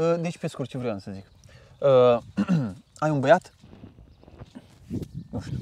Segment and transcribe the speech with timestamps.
[0.00, 1.26] Uh, deci, pe scurt, ce vreau să zic.
[1.78, 2.18] Uh,
[2.98, 3.54] ai un băiat?
[5.30, 5.58] Nu știu.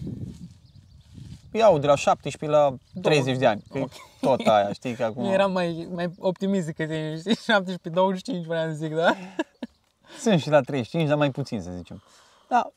[1.53, 3.65] Iau de la 17 la 30 de ani.
[3.71, 3.89] Că e
[4.21, 5.25] tot aia, știi, că acum...
[5.25, 7.35] Eu eram mai, mai optimist decât tine, știi?
[7.55, 9.15] 17, 25 vreau să zic, da?
[10.23, 12.03] Sunt și la 35, dar mai puțin, să zicem.
[12.49, 12.73] Dar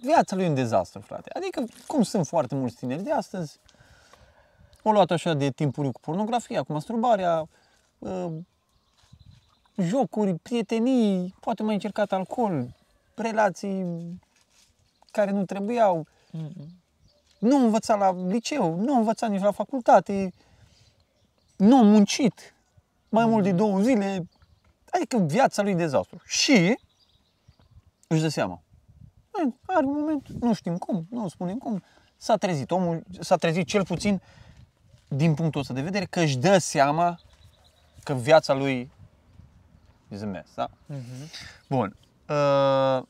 [0.00, 1.30] viața lui e un dezastru, frate.
[1.34, 3.58] Adică, cum sunt foarte mulți tineri de astăzi,
[4.82, 7.48] au luat așa de timpuriu cu pornografia, cu masturbarea,
[7.98, 8.32] uh,
[9.78, 12.74] jocuri, prietenii, poate mai încercat alcool,
[13.14, 13.84] relații
[15.10, 16.06] care nu trebuiau,
[17.38, 20.32] nu a învățat la liceu, nu a învățat nici la facultate,
[21.56, 22.54] nu a muncit
[23.08, 24.28] mai mult de două zile,
[24.90, 26.20] adică viața lui e dezastru.
[26.24, 26.78] Și
[28.06, 28.62] își dă seama.
[29.44, 31.82] "E, Are un moment, nu știm cum, nu spunem cum,
[32.16, 32.70] s-a trezit.
[32.70, 34.20] Omul s-a trezit cel puțin
[35.08, 37.20] din punctul ăsta de vedere că își dă seama
[38.02, 38.90] că viața lui
[40.10, 40.70] is a mess, da?
[41.68, 41.96] Bun.
[42.28, 43.02] Uh,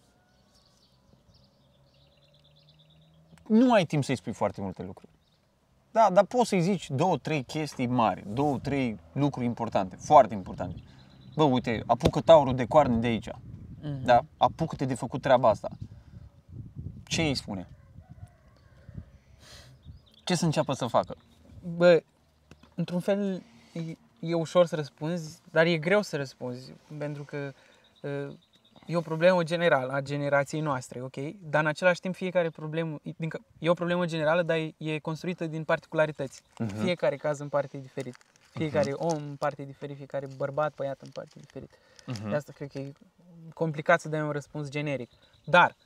[3.47, 5.13] nu ai timp să-i spui foarte multe lucruri.
[5.91, 10.83] Da, dar poți să-i zici două, trei chestii mari, două, trei lucruri importante, foarte importante.
[11.35, 13.29] Bă, uite, apucă taurul de coarne de aici.
[13.81, 14.05] Mhm.
[14.05, 14.25] Da?
[14.37, 15.69] Apucă-te de făcut treaba asta.
[17.05, 17.69] Ce îi spune?
[20.25, 21.17] Ce să înceapă să facă?
[21.77, 22.03] Bă,
[22.75, 23.43] într-un fel
[24.21, 27.53] e, e ușor să răspunzi, dar e greu să răspunzi, pentru că
[28.03, 28.35] uh,
[28.87, 31.17] e o problemă generală a generației noastre, ok?
[31.41, 34.75] Dar în același timp fiecare problemă, e- din, că- e o problemă generală, dar e,
[34.77, 36.43] e construită din particularități.
[36.59, 36.77] Mhm.
[36.77, 38.17] Fiecare caz în parte e diferit.
[38.51, 41.71] Fiecare om în parte e diferit, fiecare bărbat, băiat în parte e diferit.
[42.07, 42.29] Mhm.
[42.29, 42.93] De asta cred că e
[43.55, 45.11] complicat să dai un răspuns generic.
[45.45, 45.77] Dar,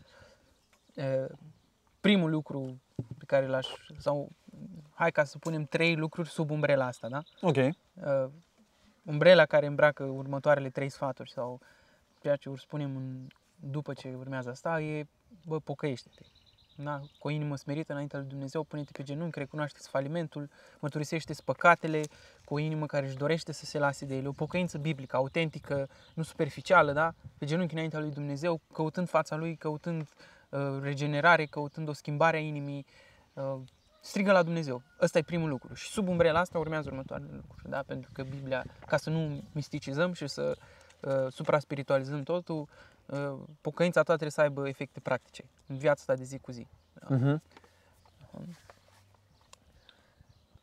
[0.94, 1.24] uh,
[2.00, 2.80] primul lucru
[3.18, 3.66] pe care l-aș,
[3.98, 4.28] sau
[4.94, 7.22] hai ca să punem trei lucruri sub umbrela asta, da?
[7.40, 7.56] Ok.
[7.56, 8.30] Uh,
[9.04, 11.60] umbrela care îmbracă următoarele trei sfaturi sau
[12.20, 13.26] ceea ce ori spunem în,
[13.70, 15.06] după ce urmează asta e,
[15.46, 16.22] bă, pocăiește-te.
[16.76, 17.00] Da?
[17.18, 20.50] Cu o inimă smerită înaintea lui Dumnezeu, pune-te pe genunchi, recunoaște falimentul,
[20.80, 22.00] mărturisește păcatele
[22.44, 24.28] cu o inimă care își dorește să se lase de ele.
[24.28, 27.14] O pocăință biblică, autentică, nu superficială, da?
[27.38, 30.08] Pe genunchi înaintea lui Dumnezeu, căutând fața lui, căutând
[30.48, 32.86] uh, regenerare, căutând o schimbare a inimii,
[33.32, 33.60] uh,
[34.02, 34.82] strigă la Dumnezeu.
[35.00, 35.74] Ăsta e primul lucru.
[35.74, 37.82] Și sub umbrela asta urmează următoarele lucruri, da?
[37.86, 40.56] Pentru că Biblia, ca să nu misticizăm și să
[41.00, 42.68] uh, supra-spiritualizăm totul,
[43.06, 46.66] uh, pocăința ta trebuie să aibă efecte practice în viața ta de zi cu zi.
[46.92, 47.14] Da?
[47.14, 47.42] Mhm.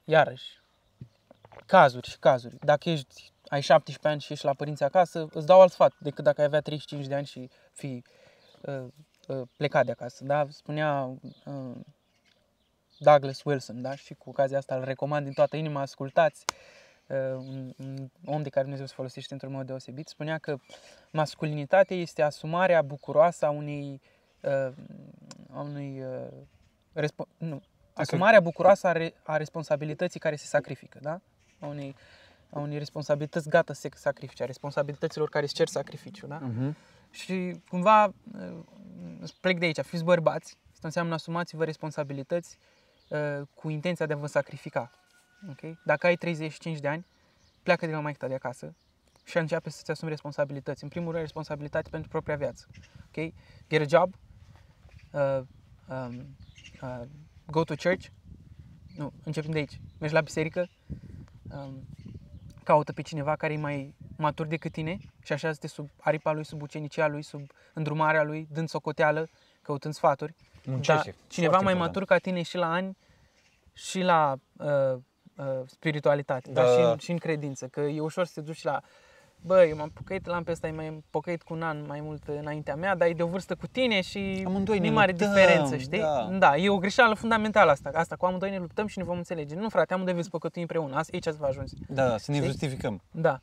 [0.04, 0.62] Iarăși,
[1.66, 2.58] cazuri și cazuri.
[2.60, 6.24] Dacă ești, ai 17 ani și ești la părinți acasă, îți dau alt sfat decât
[6.24, 8.04] dacă ai avea 35 de ani și fi
[8.62, 8.86] uh,
[9.28, 10.24] uh, plecat de acasă.
[10.24, 10.46] Da?
[10.50, 11.76] Spunea uh,
[13.00, 13.96] Douglas Wilson, da?
[13.96, 16.46] și cu ocazia asta îl recomand din toată inima, ascultați,
[17.08, 20.58] uh, un, un om de care Dumnezeu se folosește într-un mod deosebit, spunea că
[21.12, 24.02] masculinitatea este asumarea bucuroasă a unei,
[24.42, 24.74] uh,
[25.52, 27.62] a unui uh, respo- nu,
[27.94, 31.20] asumarea bucuroasă a, re- a responsabilității care se sacrifică, da?
[31.60, 31.96] A unei,
[32.50, 36.38] a unei responsabilități gata să se sacrifice, a responsabilităților care îți cer sacrificiu, da?
[36.38, 36.76] Mhm.
[37.12, 42.79] Și cumva uh, plec de aici, fiți bărbați, asta înseamnă asumați-vă responsabilități uh,
[43.54, 44.92] cu intenția de a vă sacrifica.
[45.50, 45.80] Okay?
[45.86, 47.06] Dacă ai 35 de ani,
[47.64, 48.76] pleacă de la maică ta de acasă
[49.24, 50.84] și începe să-ți asumi responsabilități.
[50.84, 52.68] În primul rând, responsabilitate pentru propria viață.
[53.08, 53.34] Okay?
[53.70, 54.14] Get a job,
[55.12, 55.42] uh,
[55.88, 56.38] um,
[56.82, 57.02] uh,
[57.46, 58.06] go to church,
[58.96, 59.80] nu, începem de aici.
[60.00, 60.70] Mergi la biserică,
[61.52, 61.88] um,
[62.64, 66.46] caută pe cineva care e mai matur decât tine și așa te sub aripa lui,
[66.46, 69.30] sub ucenicia lui, sub îndrumarea lui, dând socoteală,
[69.62, 70.36] căutând sfaturi.
[70.66, 71.10] Muncește.
[71.10, 71.80] Dar cineva Foarte mai important.
[71.80, 72.98] matur ca tine și la ani
[73.74, 74.68] și la uh,
[75.36, 76.62] uh, spiritualitate, Da.
[76.62, 78.82] dar și în, și în credință, că e ușor să te duci la
[79.42, 82.24] Bă, eu m-am pocăit, l-am pe ăsta, e mai pocăit cu un an mai mult
[82.28, 85.12] înaintea mea, dar e de o vârstă cu tine și Amândoi nu ne e mare
[85.12, 86.00] luptăm, diferență, știi?
[86.00, 86.28] da.
[86.32, 87.90] da, e o greșeală fundamentală asta.
[87.94, 89.56] Asta cu amândoi ne luptăm și ne vom înțelege.
[89.56, 90.96] Nu, frate, amândoi veți păcătui împreună.
[90.96, 91.74] Asta aici să vă ajungi.
[91.88, 92.50] Da, să ne Știi?
[92.50, 93.02] justificăm.
[93.12, 93.40] Da.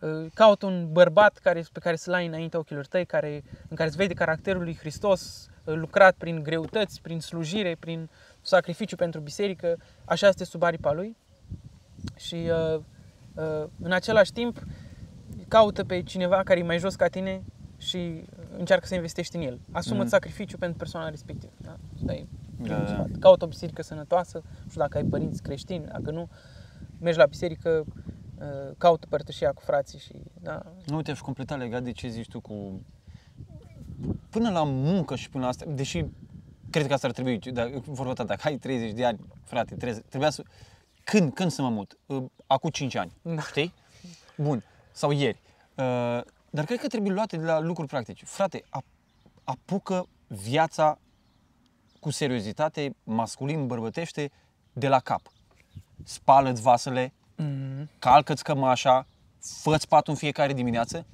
[0.00, 3.88] Uh, Caută un bărbat care, pe care să-l ai înaintea ochilor tăi, care, în care
[3.88, 8.08] îți vede caracterul lui Hristos, uh, lucrat prin greutăți, prin slujire, prin
[8.42, 11.16] sacrificiu pentru biserică, așa este sub aripa lui.
[12.16, 12.34] Și
[12.74, 12.80] uh,
[13.34, 14.62] uh, în același timp
[15.48, 17.42] caută pe cineva care e mai jos ca tine
[17.78, 18.24] și
[18.58, 19.60] încearcă să investești în el.
[19.72, 20.08] Asumă Mhm.
[20.08, 21.52] sacrificiu pentru persoana respectivă.
[21.56, 21.76] Da?
[22.00, 22.26] Asta e
[22.62, 22.86] primul Da, da.
[22.92, 23.08] sfat.
[23.18, 26.28] Caută o biserică sănătoasă, nu știu dacă ai părinți creștini, dacă nu,
[27.00, 27.92] mergi la biserică, uh,
[28.78, 32.82] caută părtășia cu frații și, da, Nu, te-aș completa legat de ce zici tu cu...
[34.30, 36.04] Până la muncă și până la asta, deși
[36.70, 40.02] cred că asta ar trebui, dar, vorba ta, dacă ai 30 de ani, frate, trebuie,
[40.08, 40.42] trebuia să...
[41.04, 41.98] Când, când să mă mut?
[42.06, 43.40] Uh, Acum 5 ani, Da.
[43.40, 43.74] știi?
[44.36, 44.64] Bun.
[44.92, 45.40] Sau ieri.
[45.74, 45.84] Uh,
[46.50, 48.24] Dar cred că trebuie luate de la lucruri practice.
[48.24, 48.96] Frate, ap-
[49.44, 50.98] apucă viața
[52.00, 54.30] cu seriozitate, masculin, bărbătește,
[54.72, 55.20] de la cap.
[56.04, 57.12] Spală-ți vasele,
[57.42, 57.88] Mm.
[57.98, 59.06] calcă-ți cămașa,
[59.62, 61.06] fă-ți patul în fiecare dimineață,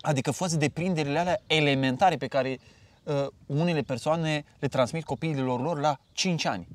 [0.00, 2.58] adică fă-ți deprinderile alea elementare pe care
[3.02, 6.66] uh, unele persoane le transmit copiilor lor la 5 ani.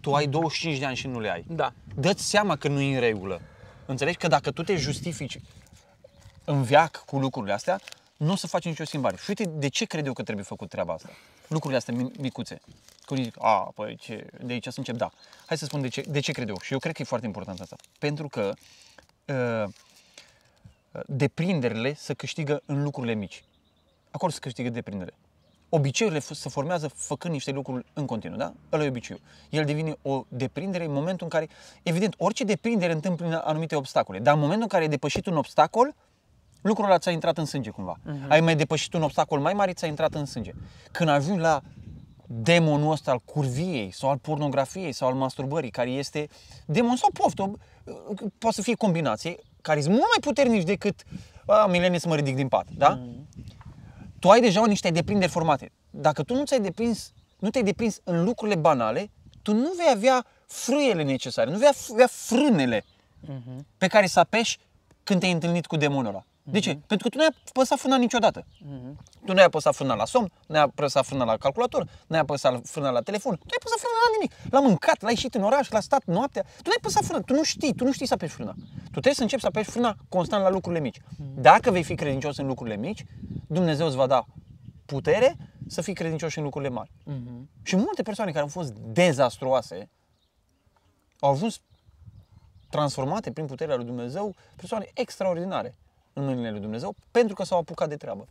[0.00, 1.44] Tu ai 25 de ani și nu le ai.
[1.48, 1.72] Da.
[1.94, 3.40] Dă-ți seama că nu e în regulă.
[3.86, 5.40] Înțelegi că dacă tu te justifici
[6.44, 7.80] în veac cu lucrurile astea,
[8.16, 9.16] nu o să faci nicio schimbare.
[9.16, 11.08] Și uite de ce cred eu că trebuie făcut treaba asta.
[11.48, 12.60] Lucrurile astea mi- micuțe.
[13.04, 15.10] Că unii zic, a, păi ce, de aici să încep, da.
[15.46, 16.56] Hai să spun de ce, de ce cred eu.
[16.62, 17.76] Și eu cred că e foarte important asta.
[17.98, 18.52] Pentru că
[19.26, 19.72] uh,
[21.06, 23.44] deprinderile se câștigă în lucrurile mici.
[24.10, 25.16] Acolo se câștigă deprinderile.
[25.68, 28.52] Obiceiurile f- se formează făcând niște lucruri în continuu, da?
[28.72, 29.22] Ăla e obiceiul.
[29.50, 31.48] El devine o deprindere în momentul în care,
[31.82, 35.94] evident, orice deprindere întâmplă anumite obstacole, dar în momentul în care ai depășit un obstacol,
[36.60, 37.96] lucrul ăla ți-a intrat în sânge cumva.
[37.96, 38.28] Uh-huh.
[38.28, 40.52] Ai mai depășit un obstacol mai mare, ți-a intrat în sânge.
[40.90, 41.62] Când ajungi la
[42.34, 46.28] demonul ăsta al curviei sau al pornografiei sau al masturbării, care este
[46.66, 47.52] demon sau poftă,
[48.38, 51.02] poate să fie combinație, care sunt mult mai puternici decât
[51.46, 52.88] a, milenie să mă ridic din pat, da?
[52.88, 53.28] Mm.
[54.18, 55.72] Tu ai deja niște deprinderi formate.
[55.90, 59.10] Dacă tu nu ți-ai deprins, nu te-ai deprins în lucrurile banale,
[59.42, 62.84] tu nu vei avea frâiele necesare, nu vei avea frânele
[63.26, 63.66] Mhm.
[63.78, 64.58] pe care să apeși
[65.02, 66.24] când te-ai întâlnit cu demonul ăla.
[66.42, 66.78] De ce?
[66.86, 68.46] Pentru că tu nu ai apăsat frâna niciodată.
[68.64, 68.98] Mhm.
[69.24, 72.20] Tu nu ai apăsat frâna la somn, nu ai apăsat frâna la calculator, nu ai
[72.20, 74.52] apăsat frâna la telefon, nu ai apăsat frâna la nimic.
[74.52, 77.34] La mâncat, la ieșit în oraș, la stat noaptea, tu nu ai apăsat frâna, tu
[77.34, 78.54] nu știi, tu nu știi să apeși frâna.
[78.84, 81.00] Tu trebuie să începi să apeși frâna constant la lucrurile mici.
[81.34, 83.04] Dacă vei fi credincios în lucrurile mici,
[83.46, 84.24] Dumnezeu îți va da
[84.84, 85.36] putere
[85.66, 86.90] să fii credincios și în lucrurile mari.
[87.04, 87.48] Mhm.
[87.62, 89.88] Și multe persoane care au fost dezastruoase
[91.20, 91.60] au ajuns
[92.70, 95.76] transformate prin puterea lui Dumnezeu, persoane extraordinare
[96.12, 98.26] în mâinile lui Dumnezeu, pentru că s-au apucat de treabă.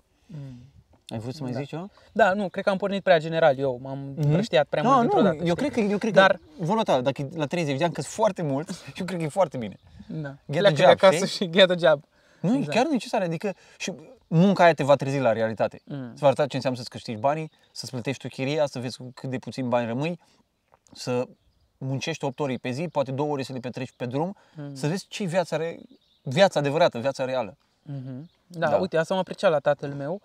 [1.07, 1.59] Ai vrut să mai Da.
[1.59, 1.89] zici ceva?
[2.11, 3.57] Da, nu, cred că am pornit prea general.
[3.57, 5.35] Eu m-am împrăștiat prea mult no, dintr-o nu, dată.
[5.37, 5.55] eu știi?
[5.55, 8.13] cred că, eu cred Dar- că voluntar, dacă e la 30 de ani, că sunt
[8.13, 9.77] foarte mulți, și eu cred că e foarte bine.
[10.07, 10.29] Da.
[10.51, 11.45] Get Pleacă a de job, acasă știi?
[11.45, 12.03] și get a job.
[12.39, 12.75] Nu, Exact.
[12.75, 13.93] e chiar necesar, adică și
[14.27, 15.81] munca aia te va trezi la realitate.
[15.85, 16.09] Mm.
[16.11, 19.11] Îți va arăta ce înseamnă să-ți câștigi banii, să-ți plătești tu chiria, să vezi cu
[19.15, 20.19] cât de puțin bani rămâi,
[20.93, 21.27] să
[21.77, 24.75] muncești 8 ore pe zi, poate 2 ore să le petreci pe drum, Mm.
[24.75, 25.77] să vezi ce viața, re...
[26.21, 27.57] viața adevărată, viața reală.
[27.83, 28.29] Mhm.
[28.47, 28.77] Da, Da.
[28.77, 30.21] uite, asta am apreciat la tatăl meu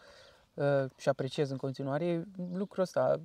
[0.55, 3.20] uh, și apreciez în continuare lucrul ăsta.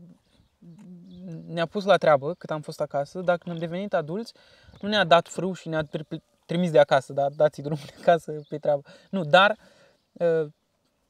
[1.47, 4.33] Ne-a pus la treabă cât am fost acasă, dar când am devenit adulți,
[4.81, 8.41] nu ne-a dat frâu și ne-a tri- trimis de acasă, da, dați drumul de acasă
[8.49, 8.81] pe treabă.
[9.09, 9.57] Nu, dar
[10.11, 10.47] uh,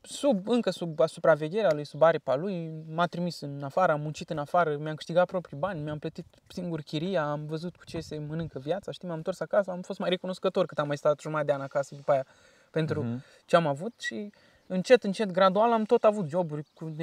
[0.02, 4.38] sub, încă sub supravegherea lui, sub aripa lui, m-a trimis în afară, am muncit în
[4.38, 8.60] afară, mi-am câștigat proprii bani, mi-am plătit singur chiria, am văzut cu ce se mănâncă
[8.60, 11.54] viața, știi, m-am întors acasă, am fost mai recunoscător cât am mai stat jumătate de
[11.54, 12.26] an acasă după aia
[12.72, 13.24] pentru Mhm.
[13.46, 14.32] ce am avut și
[14.68, 16.96] încet, încet, gradual am tot avut joburi cu,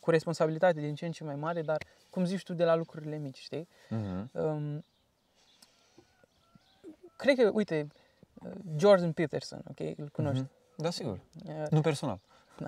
[0.00, 3.16] cu responsabilitate din ce în ce mai mare, dar cum zici tu, de la lucrurile
[3.16, 3.68] mici, știi?
[3.88, 4.30] Mhm.
[4.32, 4.84] Um,
[7.16, 7.86] cred că, uite,
[8.34, 10.40] uh, Jordan Peterson, ok, îl cunoști.
[10.42, 10.50] Mhm.
[10.76, 11.20] Da, sigur.
[11.46, 12.20] Uh, Nu personal.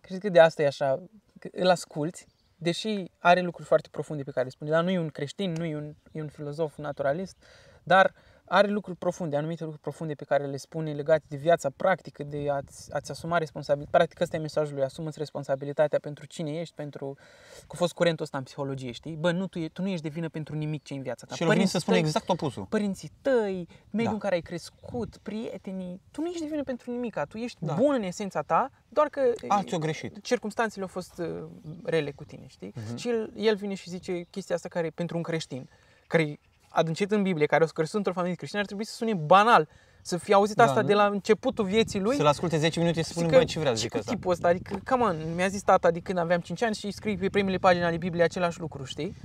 [0.00, 1.02] Cred că de asta e așa,
[1.38, 2.26] că îl asculți,
[2.56, 5.64] deși are lucruri foarte profunde pe care le spune, dar nu e un creștin, nu
[5.64, 7.36] e un, e un filozof naturalist,
[7.82, 8.14] dar
[8.48, 12.46] are lucruri profunde, anumite lucruri profunde pe care le spune legate de viața practică, de
[12.50, 13.98] a-ți, a-ți asuma responsabilitatea.
[13.98, 17.16] Practic ăsta e mesajul lui, asumă-ți responsabilitatea pentru cine ești, pentru...
[17.60, 19.16] Că a fost curentul ăsta în psihologie, știi?
[19.16, 21.34] Bă, nu, tu, e, tu nu ești de vină pentru nimic ce în viața ta.
[21.34, 22.64] și el vine să Părinții spună tăi- exact opusul.
[22.64, 24.10] părinții tăi, mediul Da.
[24.10, 27.74] în care ai crescut, prietenii, tu nu ești de vină pentru nimic, tu ești Da.
[27.74, 30.22] bun în esența ta, doar că Alții au greșit.
[30.22, 31.44] circumstanțele au fost uh,
[31.84, 32.72] rele cu tine, știi?
[32.74, 32.96] Mhm.
[32.96, 35.68] Și el, el vine și zice chestia asta care pentru un creștin,
[36.06, 36.38] care e
[36.68, 39.68] adâncit în Biblie, care a crescut într-o familie creștină, ar trebui să sune banal,
[40.02, 40.86] să fie auzit Da, asta nu?
[40.86, 42.16] de la începutul vieții lui.
[42.16, 43.90] Să-l asculte 10 minute și să spună, Zic că- băi, ce vrea să și zic
[43.92, 44.12] cu asta.
[44.12, 47.16] tipul ăsta, adică, come on, mi-a zis tata de când aveam 5 ani și scrie
[47.16, 49.16] pe primele pagini ale Bibliei același lucru, știi?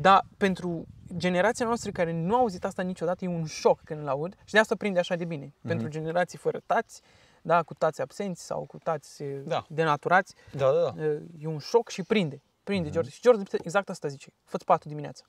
[0.00, 0.86] Dar pentru
[1.16, 4.52] generația noastră care nu a auzit asta niciodată, e un șoc când îl aud și
[4.52, 5.44] de asta prinde așa de bine.
[5.44, 5.68] Mhm.
[5.68, 7.00] Pentru generații fără tați,
[7.42, 9.64] da, cu tați absenți sau cu tați eh, Da.
[9.68, 11.04] denaturați, Da, da, da.
[11.04, 12.42] eh, e un șoc și prinde.
[12.64, 12.92] Prinde Mhm.
[12.92, 13.10] Jordan.
[13.12, 14.32] Și Jordan exact asta zice.
[14.44, 15.24] Fă-ți patul dimineața.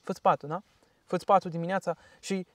[0.00, 0.62] Fă-ți patul, da?
[1.10, 2.46] Fă-ți patul dimineața și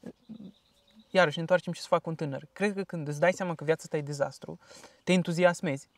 [1.10, 2.48] iarăși ne întoarcem ce să fac un tânăr.
[2.54, 4.60] Cred că când îți dai seama că viața ta e dezastru,
[5.04, 5.90] te entuziasmezi.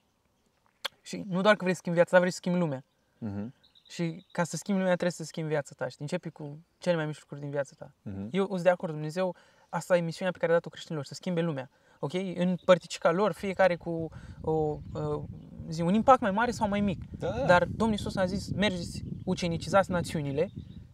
[1.02, 2.84] Și nu doar că vrei să schimbi viața, dar vrei să schimbi lumea.
[3.18, 3.54] Mhm.
[3.90, 5.88] Și ca să schimbi lumea trebuie să schimbi viața ta.
[5.88, 7.92] Și începi cu cele mai mici lucruri din viața ta.
[8.02, 8.30] Mhm.
[8.32, 9.36] Eu sunt de acord, Dumnezeu,
[9.70, 11.70] asta e misiunea pe care a dat-o creștinilor, să schimbe lumea.
[12.00, 12.14] Ok?
[12.14, 14.10] În părticica lor, fiecare cu
[14.42, 14.52] o,
[14.94, 15.24] uh,
[15.70, 17.02] zi, un impact mai mare sau mai mic.
[17.12, 17.46] Da, da.
[17.46, 20.50] Dar Domnul Iisus a zis, mergeți, ucenicizați națiunile,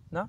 [0.09, 0.27] da?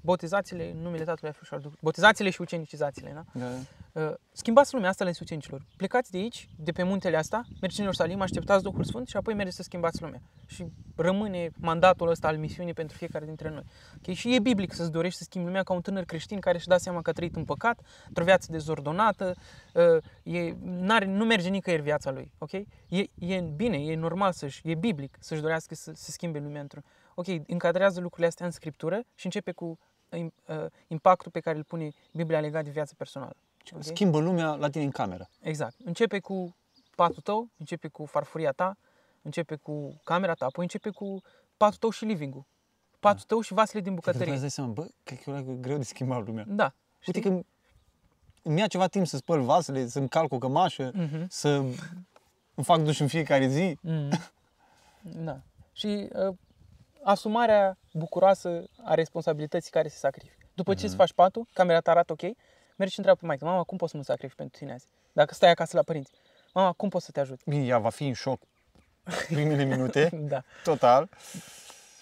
[0.00, 1.80] Botezați-le în numele Tatălui, a Fiului și al Duhului.
[1.82, 3.24] Botezați-le și ucenicizați-le, da?
[3.40, 3.46] Da,
[3.92, 5.66] Uh, schimbați lumea asta ale sucencilor.
[5.76, 9.34] Plecați de aici, de pe muntele asta, mergeți în Ierusalim, așteptați Duhul Sfânt și apoi
[9.34, 10.20] mergeți să schimbați lumea.
[10.46, 10.66] Și
[10.96, 13.64] rămâne mandatul ăsta al misiunii pentru fiecare dintre noi.
[13.98, 14.14] Okay?
[14.14, 16.76] Și e biblic să-ți dorești să schimbi lumea ca un tânăr creștin care își dă
[16.76, 19.34] seama că a trăit în păcat, într-o viață dezordonată,
[19.74, 22.32] uh, e, n-are, nu merge nicăieri viața lui.
[22.38, 22.66] Okay?
[22.88, 26.84] E, e bine, e normal să-și, e biblic să-și dorească să, să schimbe lumea într-un...
[27.14, 29.78] Ok, încadrează lucrurile astea în scriptură și începe cu
[30.10, 30.26] uh,
[30.86, 33.36] impactul pe care îl pune Biblia legat de viața personală.
[33.70, 33.82] Okay?
[33.82, 35.28] Schimbă lumea la tine în cameră.
[35.40, 35.74] Exact.
[35.84, 36.56] Începe cu
[36.96, 38.76] patul tău, începe cu farfuria ta,
[39.22, 41.22] începe cu camera ta, apoi începe cu
[41.56, 42.44] patul tău și living-ul.
[43.00, 44.32] Patul tău și vasele din bucătărie.
[44.32, 46.44] Îți dai seama, bă, cred că e greu de schimbat lumea.
[46.48, 46.72] Da.
[47.06, 47.40] Uite că
[48.42, 51.26] îmi ia ceva timp să spăl vasele, să-mi calc o cămașă, Mhm.
[51.28, 51.48] să
[52.54, 53.78] îmi fac duș în fiecare zi.
[53.80, 54.08] Mm.
[55.24, 55.40] Da.
[55.72, 56.34] Și uh,
[57.02, 60.34] asumarea bucuroasă a responsabilității care se sacrifică.
[60.54, 62.20] După ce îți faci patul, camera ta arată ok,
[62.76, 64.86] mergi și întreabă pe maică, mama, cum poți să mă sacrifici pentru tine azi?
[65.12, 66.10] Dacă stai acasă la părinți,
[66.54, 67.40] mama, cum pot să te ajut?
[67.44, 68.40] Bine, ea va fi în șoc
[69.26, 70.42] primele minute, Da.
[70.64, 71.08] total.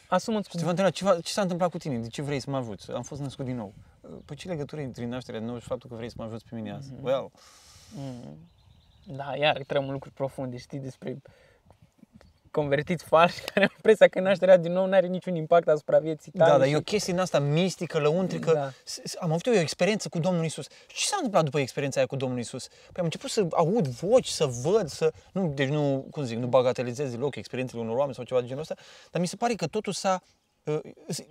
[0.09, 0.65] Asumă-ți Și te cu...
[0.65, 1.99] va întreba, ce, va- ce s-a întâmplat cu tine?
[1.99, 2.91] De ce vrei să mă ajuți?
[2.91, 3.75] Am fost născut din nou.
[4.25, 6.55] Păi ce legătură între nașterea din nou și faptul că vrei să mă ajuți pe
[6.55, 6.93] mine azi?
[6.93, 7.05] Mhm.
[7.05, 7.31] Well,
[7.97, 8.39] Mm.
[9.17, 11.23] Da, iar intrăm în lucruri profunde, știi, despre
[12.51, 16.33] convertiți falși care au impresia că nașterea din nou nu are niciun impact asupra vieții
[16.33, 16.51] tale.
[16.51, 18.53] da, dar și- e o chestie din asta mistică, lăuntrică.
[18.53, 18.71] Da.
[18.85, 20.67] S- s- Am avut eu o experiență cu Domnul Isus.
[20.87, 22.69] Ce s-a întâmplat după experiența aia cu Domnul Isus?
[22.69, 25.13] Păi am început să aud voci, să văd, să...
[25.33, 28.63] Nu, deci nu, cum zic, nu bagatelizez deloc experiențele unor oameni sau ceva de genul
[28.63, 28.75] ăsta,
[29.11, 30.23] dar mi se pare că totul s-a...
[30.65, 30.79] uh,
[31.09, 31.23] s-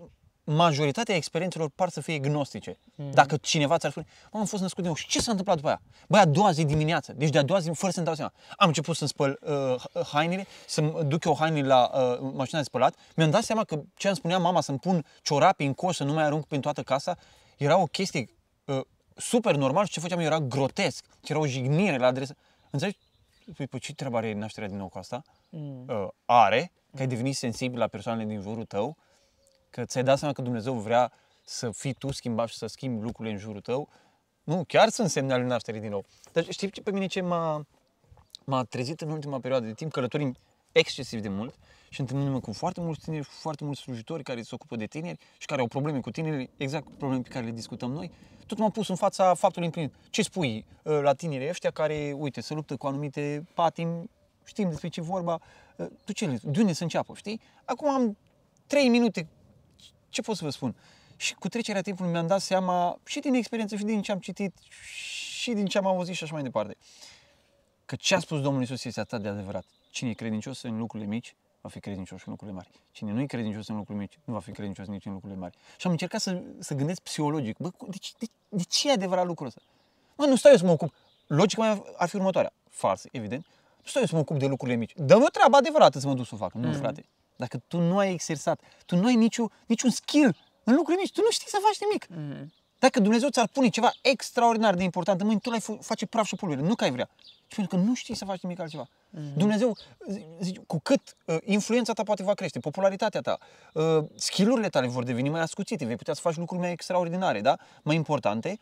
[0.49, 2.77] Majoritatea experiențelor par să fie gnostice.
[2.95, 3.11] Mhm.
[3.11, 5.67] Dacă cineva ți-ar spune, mă, am fost născut din nou, și ce s-a întâmplat după
[5.67, 5.81] aia?
[6.07, 8.31] Băi, a doua zi dimineață, deci de a doua zi, fără să-mi dau seama.
[8.57, 12.95] Am început să-mi spăl uh, hainele, să-mi duc eu hainele la uh, mașina de spălat.
[13.15, 16.13] Mi-am dat seama că ce îmi spunea mama să-mi pun ciorapi în coș, să nu
[16.13, 17.17] mai arunc prin toată casa,
[17.57, 18.29] era o chestie
[18.65, 18.81] uh,
[19.15, 21.05] super normal și ce făceam eu era grotesc.
[21.23, 22.33] Și era o jignire la adresa.
[22.69, 22.97] Înțelegi?
[23.55, 25.21] Păi, păi ce treabă are nașterea din nou cu asta?
[25.49, 25.85] Mm.
[25.87, 28.97] Uh, are, că ai devenit sensibil la persoanele din jurul tău,
[29.77, 31.11] că ți-ai dat seama că Dumnezeu vrea
[31.43, 33.89] să fii tu schimbat și să schimbi lucrurile în jurul tău.
[34.43, 36.05] Nu, chiar sunt semne ale nașterii din nou.
[36.31, 37.65] Dar știi ce pe mine ce m-a,
[38.43, 39.91] m-a trezit în ultima perioadă de timp?
[39.91, 40.35] Călătorim
[40.71, 41.55] excesiv de mult
[41.89, 45.45] și întâlnindu-mă cu foarte mulți tineri, foarte mulți slujitori care se ocupă de tineri și
[45.45, 48.11] care au probleme cu tinerii, exact probleme pe care le discutăm noi.
[48.45, 49.93] Tot m-am pus în fața faptului împlinit.
[50.09, 54.09] Ce spui uh, la tinerii ăștia care, uite, se luptă cu anumite patimi,
[54.45, 55.39] știm despre ce e vorba,
[55.75, 57.41] uh, tu ce le, de unde să înceapă, știi?
[57.65, 58.17] Acum am
[58.67, 59.27] trei minute
[60.17, 60.75] ce pot să vă spun?
[61.15, 64.53] Și cu trecerea timpului mi-am dat seama și din experiență și din ce am citit
[65.39, 66.77] și din ce am auzit și așa mai departe.
[67.85, 69.65] Că ce a spus Domnul Isus este atât de adevărat.
[69.89, 72.69] Cine e credincios în lucrurile mici, va fi credincios în lucrurile mari.
[72.91, 75.57] Cine nu e credincios în lucrurile mici, nu va fi credincios nici în lucrurile mari.
[75.77, 77.57] Și am încercat să, să gândesc psihologic.
[77.57, 79.61] Bă, de, ce- de, de ce e adevărat lucrul ăsta?
[80.15, 80.93] Mă, nu stau eu să mă ocup.
[81.27, 82.53] Logica mea ar fi următoarea.
[82.69, 83.45] Falsă, evident.
[83.81, 84.91] Nu stau eu să mă ocup de lucrurile mici.
[84.95, 86.53] Dă-mi o treabă adevărată să mă duc să o fac.
[86.53, 86.73] Nu, Mm.
[86.73, 87.05] frate.
[87.37, 91.21] Dacă tu nu ai exersat, tu nu ai niciun, niciun skill în lucrurile mici, tu
[91.21, 92.07] nu știi să faci nimic.
[92.09, 92.51] Mm.
[92.79, 96.25] Dacă Dumnezeu ți-ar pune ceva extraordinar de important în mâini, tu l-ai f- face praf
[96.25, 97.09] și pulbere, nu că ai vrea.
[97.47, 98.87] Și pentru că nu știi să faci nimic altceva.
[99.35, 99.75] Dumnezeu,
[100.09, 103.37] zi- zice, cu cât uh, influența ta poate va crește, popularitatea ta,
[103.73, 107.57] uh, skillurile tale vor deveni mai ascuțite, vei putea să faci lucruri mai extraordinare, da?
[107.83, 108.57] mai importante.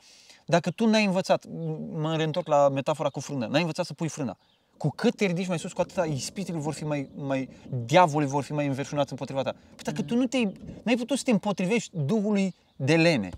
[0.45, 1.49] Dacă tu n-ai învățat, m-
[1.91, 4.37] mă reîntorc la metafora cu frâna, n-ai învățat să pui frâna.
[4.77, 7.49] Cu cât te ridici mai sus, cu atâta ispitele vor fi mai, mai
[7.85, 9.51] diavolii vor fi mai înverșunați împotriva ta.
[9.51, 10.37] Păi dacă tu nu te
[10.83, 13.29] n-ai putut să te împotrivești Duhului de lene,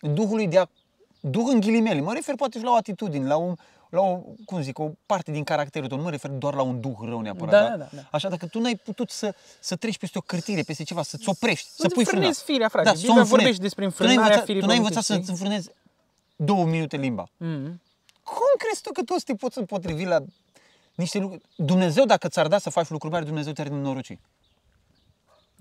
[0.00, 0.66] Duhului de a...
[1.20, 2.00] Duh în ghilimele.
[2.00, 3.54] Mă refer poate și la o atitudine, la, un,
[3.88, 5.96] la o, cum zic, o parte din caracterul tău.
[5.96, 7.50] Nu mă refer doar la un duh rău neapărat.
[7.50, 7.68] Da, da?
[7.68, 8.08] da, da, da.
[8.10, 11.68] Așa, dacă tu n-ai putut să, să treci peste o cârtire, peste ceva, să-ți oprești,
[11.68, 12.26] să Îți pui frâna.
[12.26, 12.88] înfrânezi firea, frate.
[12.88, 13.58] Da, Biblia să o înfrânezi.
[13.58, 15.68] vorbește despre Tu n-ai înfrânarea învățat, firii tu n-ai pământești, învățat să-ți înfrânezi
[16.36, 17.28] două minute limba.
[17.36, 17.80] Mm.
[18.22, 20.18] Cum crezi tu că tu o să te poți împotrivi la
[20.94, 21.42] niște lucruri?
[21.56, 24.18] Dumnezeu, dacă ți-ar da să faci lucruri mari, Dumnezeu te-ar nenoroci.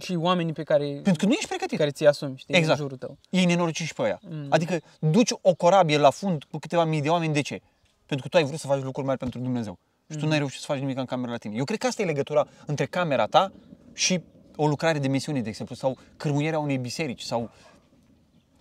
[0.01, 1.77] Și oamenii pe care, Pentru că nu ești pregătit.
[1.77, 2.79] care ți-i asumi, știi, Exact.
[2.79, 3.17] în jurul tău.
[3.29, 4.19] ei nenorociți și pe aia.
[4.29, 4.45] Mm.
[4.49, 7.61] Adică duci o corabie la fund cu câteva mii de oameni, de ce?
[8.05, 9.77] Pentru că tu ai vrut să faci lucruri mari pentru Dumnezeu.
[10.09, 11.55] Și tu n-ai reușit să faci nimic în camera la tine.
[11.55, 13.51] Eu cred că asta e legătura între camera ta
[13.93, 14.21] și
[14.55, 17.49] o lucrare de misiune, de exemplu, sau cârmuierea unei biserici, sau,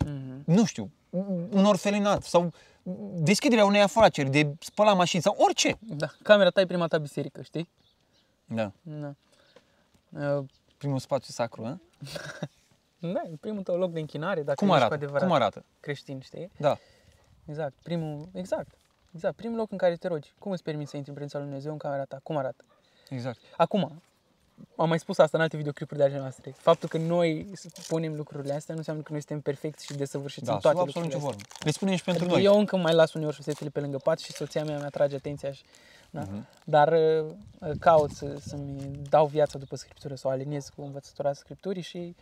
[0.06, 0.42] Mm.
[0.46, 0.90] nu știu,
[1.50, 2.52] un orfelinat, sau
[3.14, 5.76] deschiderea unei afaceri, de spăla mașini, sau orice.
[5.80, 7.68] Da, camera ta e prima ta biserică, știi?
[8.44, 8.72] Da.
[8.82, 9.14] Da.
[10.36, 10.44] Uh,
[10.78, 11.80] Primul spațiu sacru, a?
[13.14, 14.96] da, e primul tău loc de închinare, dacă Cum ești arată?
[14.96, 15.64] cu adevărat Cum arată?
[15.80, 16.50] creștin, știi?
[16.56, 16.78] Da.
[17.44, 18.74] Exact, primul, exact.
[19.14, 20.32] Exact, primul loc în care te rogi.
[20.38, 22.20] Cum îți permiți să intri în prezența lui Dumnezeu în camera ta?
[22.22, 22.64] Cum arată?
[23.08, 23.38] Exact.
[23.56, 24.02] Acum,
[24.76, 26.54] am mai spus asta în alte videoclipuri de ale noastre.
[26.56, 27.46] Faptul că noi
[27.88, 30.88] punem lucrurile astea nu înseamnă că noi suntem perfecti și desăvârșiți Da, în sub toate
[30.88, 31.64] absolut nicio lucrurile formă.
[31.64, 32.52] Le spunem și pentru Pentru noi.
[32.52, 35.62] eu încă mai las uneori șosetele pe lângă pat și soția mea mi-atrage atenția și,
[36.10, 36.20] da?
[36.20, 36.46] Mhm.
[36.64, 41.82] Dar uh, caut să, să-mi dau viața după scriptură, să o aliniez cu învățătura scripturii
[41.82, 42.16] și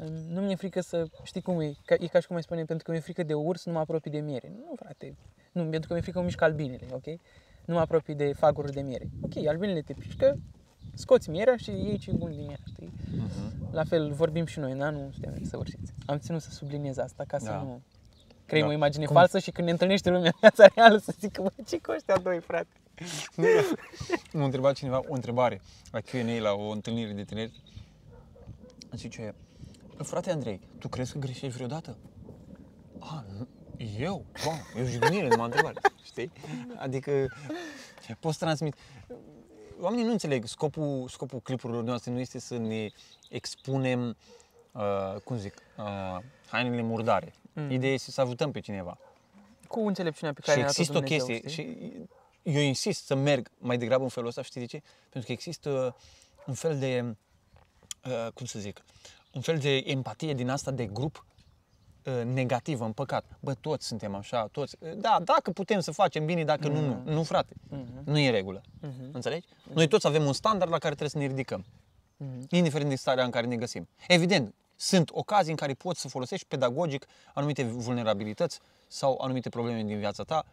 [0.00, 2.64] uh, nu mi-e frică să, știi cum e, ca, e ca și cum mai spune,
[2.64, 4.52] pentru că mi-e frică de urs, nu mă apropii de miere.
[4.56, 5.16] Nu, frate,
[5.52, 7.06] nu, pentru că mi-e frică că mișcă albinele, ok?
[7.64, 9.08] Nu mă apropii de faguri de miere.
[9.20, 10.38] Ok, albinele te pișcă,
[10.94, 12.92] scoți mierea și iei ce bun din ea, știi?
[13.16, 13.72] Mhm.
[13.74, 14.90] La fel, vorbim și noi, da?
[14.90, 15.92] Nu suntem săvârșiți.
[16.06, 17.56] Am ținut să subliniez asta ca să Da.
[17.62, 17.82] nu
[18.46, 18.70] creăm Da.
[18.70, 21.50] o imagine Cum- falsă și când ne întâlnește lumea în viața reală să zică, bă,
[21.66, 22.66] ce cu ăștia doi, frate?
[24.32, 27.62] M-a întrebat cineva o întrebare la Q&A, la o întâlnire de tineri.
[28.96, 29.34] Zice,
[29.96, 31.96] frate Andrei, tu crezi că greșești vreodată?
[32.98, 33.48] A, nu,
[33.98, 34.24] eu?
[34.46, 36.32] Wow, e o jignire, nu m-a întrebat, știi?
[36.76, 37.26] Adică
[38.20, 38.74] poți transmit.
[39.82, 42.90] Oamenii nu înțeleg, scopul, scopul clipurilor noastre nu este să ne
[43.28, 44.16] expunem,
[44.72, 47.32] uh, cum zic, uh, hainele murdare.
[47.52, 47.70] Mm.
[47.70, 48.98] Ideea este să ajutăm pe cineva.
[49.68, 51.64] Cu înțelepciunea pe care Și ne-a dat există o Dumnezeu, chestie știi?
[52.42, 54.82] și eu insist să merg mai degrabă în felul ăsta, știi de ce?
[55.08, 55.96] Pentru că există
[56.46, 57.16] un fel de,
[58.04, 58.84] uh, cum să zic,
[59.32, 61.31] un fel de empatie din asta de grup uh,
[62.24, 63.24] negativă, în păcat.
[63.40, 64.76] Bă, toți suntem așa, toți.
[64.78, 67.02] Uh, Da, dacă putem să facem bine, dacă nu, nu.
[67.04, 67.54] Nu, frate.
[67.68, 68.02] Mhm.
[68.04, 68.60] Nu e regulă.
[68.80, 69.10] Mhm.
[69.12, 69.46] Înțelegi?
[69.74, 71.64] Noi toți avem un standard la care trebuie să ne ridicăm.
[72.16, 72.46] Mhm.
[72.48, 73.88] Indiferent de starea în care ne găsim.
[74.08, 79.98] Evident, sunt ocazii în care poți să folosești pedagogic anumite vulnerabilități sau anumite probleme din
[79.98, 80.44] viața ta.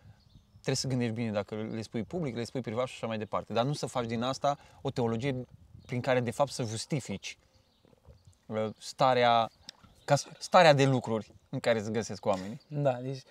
[0.51, 3.53] Trebuie să gândești bine dacă le spui public, le spui privat și așa mai departe.
[3.53, 5.45] Dar nu să faci din asta o teologie
[5.85, 7.37] prin care de fapt să justifici
[8.45, 9.49] uh, starea,
[10.05, 12.61] ca, starea de lucruri în care se găsesc oamenii.
[12.67, 13.23] Da, deci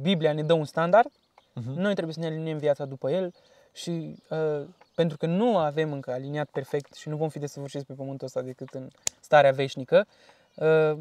[0.00, 1.10] Biblia ne dă un standard,
[1.56, 1.72] Mhm.
[1.72, 3.34] noi trebuie să ne aliniem viața după el
[3.72, 7.92] și uh, pentru că nu avem încă aliniat perfect și nu vom fi desăvârșiți pe
[7.92, 8.88] pământul ăsta decât în
[9.20, 10.06] starea veșnică,
[10.54, 10.92] uh,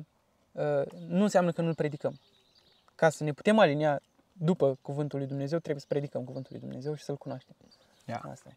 [0.51, 2.19] uh, nu înseamnă că nu-l predicăm.
[2.95, 4.01] Ca să ne putem alinia
[4.31, 7.55] după cuvântul lui Dumnezeu, trebuie să predicăm cuvântul lui Dumnezeu și să-l cunoaștem.
[8.05, 8.21] Ia.
[8.31, 8.55] Asta e.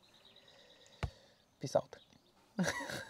[1.58, 2.00] Peace out.